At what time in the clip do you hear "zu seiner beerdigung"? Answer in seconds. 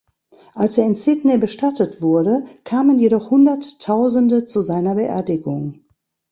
4.45-5.85